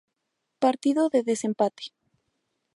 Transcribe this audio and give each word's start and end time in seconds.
Partido 0.63 1.03
de 1.13 1.21
desempate 1.29 1.83